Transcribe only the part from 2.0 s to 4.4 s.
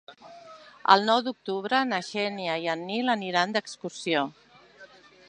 Xènia i en Nil aniran d'excursió.